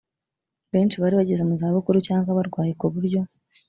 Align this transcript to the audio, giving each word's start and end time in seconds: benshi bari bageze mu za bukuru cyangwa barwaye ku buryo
benshi 0.73 0.95
bari 1.01 1.15
bageze 1.19 1.43
mu 1.49 1.55
za 1.59 1.67
bukuru 1.75 1.97
cyangwa 2.07 2.37
barwaye 2.37 2.71
ku 2.79 2.85
buryo 2.93 3.19